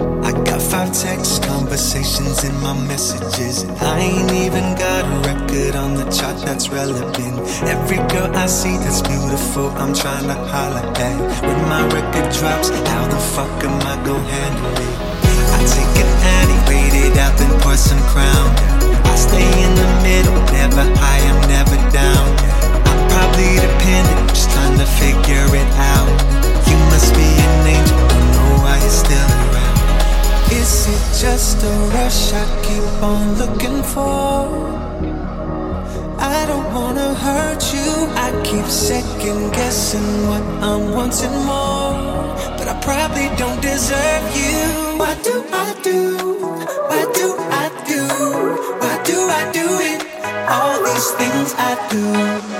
I 0.00 0.32
got 0.44 0.62
five 0.62 0.92
text 0.92 1.42
conversations 1.42 2.44
in 2.44 2.58
my 2.60 2.72
messages, 2.86 3.62
and 3.62 3.78
I 3.78 3.98
ain't 3.98 4.32
even 4.32 4.74
got 4.76 5.04
a 5.04 5.16
record 5.28 5.76
on 5.76 5.94
the 5.94 6.04
chart 6.10 6.40
that's 6.44 6.70
relevant. 6.70 7.38
Every 7.68 7.98
girl 8.08 8.34
I 8.34 8.46
see 8.46 8.76
that's 8.78 9.02
beautiful, 9.02 9.68
I'm 9.82 9.94
trying 9.94 10.26
to 10.28 10.34
holler 10.34 10.86
at. 10.96 11.42
When 11.42 11.60
my 11.68 11.82
record 11.84 12.32
drops, 12.32 12.70
how 12.70 13.06
the 13.08 13.20
fuck 13.34 13.64
am 13.64 13.80
I 13.92 14.04
gonna 14.04 14.28
handle 14.28 15.06
it? 15.06 15.09
Rush 32.10 32.32
I 32.32 32.44
keep 32.66 33.02
on 33.02 33.24
looking 33.40 33.82
for? 33.92 34.40
I 36.18 36.40
don't 36.50 36.68
wanna 36.74 37.14
hurt 37.26 37.62
you. 37.74 37.90
I 38.26 38.28
keep 38.48 38.66
second 38.66 39.52
guessing 39.52 40.10
what 40.28 40.44
I'm 40.68 40.84
wanting 40.96 41.36
more. 41.50 41.94
But 42.56 42.66
I 42.72 42.76
probably 42.88 43.28
don't 43.42 43.60
deserve 43.62 44.24
you. 44.40 44.58
What 45.02 45.16
do 45.28 45.36
I 45.66 45.68
do? 45.88 46.00
What 46.90 47.06
do 47.18 47.26
I 47.62 47.66
do? 47.90 48.02
Why 48.82 48.94
do 49.10 49.18
I 49.40 49.42
do 49.58 49.66
it? 49.90 50.00
All 50.54 50.76
these 50.86 51.08
things 51.20 51.48
I 51.70 51.72
do. 51.92 52.04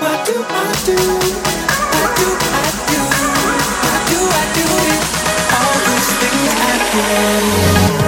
What 0.02 0.18
do 0.28 0.36
I 0.64 0.68
do? 0.88 1.00
What 1.94 2.10
do 2.20 2.28
I 2.62 2.68
do? 2.90 3.02
Why 3.84 3.96
do 4.12 4.20
I 4.42 4.44
do 4.58 4.66
it? 4.92 5.02
All 5.58 5.76
these 5.88 6.10
things 6.20 6.52
I 6.70 7.96
do. 7.96 7.99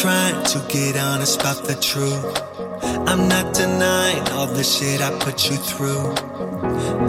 Trying 0.00 0.44
to 0.44 0.60
get 0.68 0.96
honest 0.96 1.40
about 1.40 1.64
the 1.64 1.74
truth. 1.74 2.24
I'm 3.08 3.26
not 3.26 3.52
denying 3.52 4.22
all 4.28 4.46
the 4.46 4.62
shit 4.62 5.00
I 5.00 5.10
put 5.18 5.50
you 5.50 5.56
through. 5.56 6.14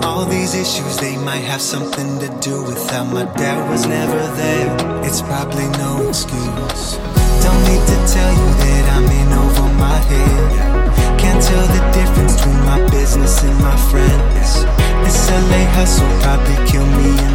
All 0.01 0.25
these 0.25 0.55
issues, 0.55 0.97
they 0.97 1.15
might 1.17 1.45
have 1.45 1.61
something 1.61 2.17
to 2.17 2.29
do 2.41 2.63
with 2.63 2.89
how 2.89 3.03
my 3.03 3.25
dad 3.37 3.69
was 3.69 3.85
never 3.85 4.21
there. 4.41 5.05
It's 5.05 5.21
probably 5.21 5.67
no 5.77 6.09
excuse. 6.09 6.97
Don't 7.45 7.61
need 7.69 7.83
to 7.93 7.97
tell 8.09 8.31
you 8.41 8.49
that 8.63 8.85
I'm 8.95 9.07
in 9.21 9.29
over 9.37 9.69
my 9.77 9.97
head. 10.09 11.19
Can't 11.19 11.43
tell 11.43 11.67
the 11.67 11.83
difference 11.93 12.37
between 12.37 12.59
my 12.65 12.81
business 12.89 13.43
and 13.43 13.55
my 13.59 13.77
friends. 13.91 14.65
This 15.05 15.29
LA 15.29 15.61
hustle 15.77 16.09
probably 16.23 16.57
kill 16.65 16.87
me 16.97 17.28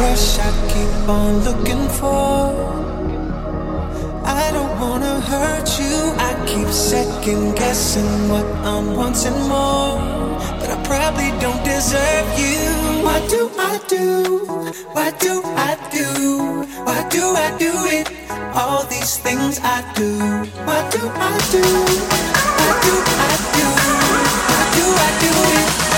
rush 0.00 0.38
I 0.38 0.50
keep 0.72 1.08
on 1.08 1.44
looking 1.44 1.88
for? 1.98 2.82
I 4.24 4.50
don't 4.52 4.80
wanna 4.80 5.20
hurt 5.20 5.68
you. 5.80 5.96
I 6.28 6.32
keep 6.46 6.68
second 6.68 7.56
guessing 7.56 8.28
what 8.28 8.46
I'm 8.64 8.96
wanting 8.96 9.40
more. 9.48 9.98
But 10.58 10.68
I 10.76 10.78
probably 10.84 11.30
don't 11.40 11.62
deserve 11.64 12.28
you. 12.38 13.02
What 13.06 13.22
do 13.28 13.50
I 13.58 13.78
do? 13.88 14.08
What 14.96 15.18
do 15.20 15.42
I 15.68 15.72
do? 15.92 16.06
Why 16.86 17.08
do 17.08 17.22
I 17.46 17.48
do 17.58 17.72
it? 17.98 18.06
All 18.54 18.84
these 18.84 19.16
things 19.18 19.58
I 19.62 19.78
do. 19.94 20.10
What 20.68 20.84
do 20.92 21.02
I 21.30 21.32
do? 21.54 21.64
What 22.60 22.76
do 22.86 22.94
I 23.28 23.32
do? 23.56 23.66
Why 24.50 24.62
do 24.76 24.84
I 25.06 25.10
do 25.24 25.32
it? 25.60 25.91